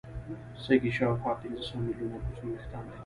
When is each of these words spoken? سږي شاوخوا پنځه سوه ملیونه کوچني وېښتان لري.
سږي 0.63 0.91
شاوخوا 0.97 1.31
پنځه 1.41 1.63
سوه 1.67 1.81
ملیونه 1.85 2.17
کوچني 2.23 2.49
وېښتان 2.51 2.83
لري. 2.85 2.99